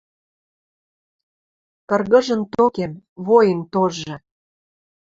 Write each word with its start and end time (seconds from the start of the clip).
Кыргыжын 1.89 2.41
токем... 2.53 2.91
Воин 3.25 3.59
тоже. 3.73 4.13